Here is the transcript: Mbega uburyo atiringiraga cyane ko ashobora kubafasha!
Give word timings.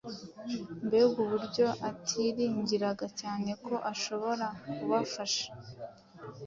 Mbega 0.85 1.15
uburyo 1.23 1.67
atiringiraga 1.89 3.05
cyane 3.19 3.49
ko 3.65 3.73
ashobora 3.91 4.45
kubafasha! 4.73 5.47